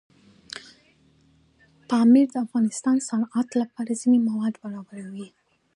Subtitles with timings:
[1.89, 5.27] پامیر د افغانستان د صنعت لپاره ځینې مواد برابروي.